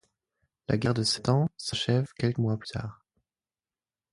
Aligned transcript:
La 0.67 0.79
guerre 0.79 0.95
de 0.95 1.03
sept 1.03 1.29
ans 1.29 1.47
s'achève 1.57 2.11
quelques 2.17 2.39
mois 2.39 2.57
plus 2.57 2.69
tard. 2.69 3.05